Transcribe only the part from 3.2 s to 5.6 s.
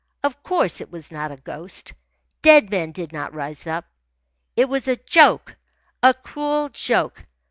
rise up. It was a joke,